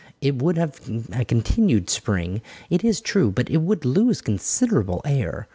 It 0.19 0.41
would 0.41 0.57
have 0.57 0.89
a 1.13 1.23
continued 1.23 1.87
Spring, 1.87 2.41
it 2.71 2.83
is 2.83 3.01
true, 3.01 3.29
but 3.29 3.51
it 3.51 3.57
would 3.57 3.85
lose 3.85 4.19
considerable 4.19 5.03
air. 5.05 5.47